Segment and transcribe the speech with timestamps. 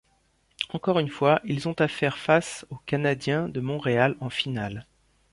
[0.69, 4.87] Encore une fois, ils ont à faire face aux Canadiens de Montréal en finale.